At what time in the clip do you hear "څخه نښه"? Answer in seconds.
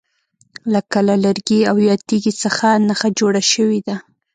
2.43-3.09